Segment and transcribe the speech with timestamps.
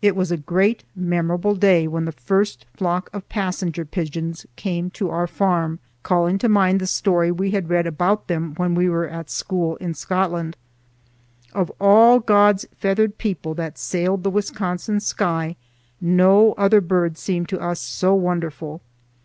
[0.00, 5.10] It was a great memorable day when the first flock of passenger pigeons came to
[5.10, 9.08] our farm, calling to mind the story we had read about them when we were
[9.08, 10.56] at school in Scotland.
[11.52, 15.56] Of all God's feathered people that sailed the Wisconsin sky,
[16.00, 18.82] no other bird seemed to us so wonderful.